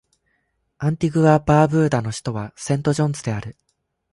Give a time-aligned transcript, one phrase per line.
[0.79, 3.55] アンティグア・バーブーダの首都はセントジョンズである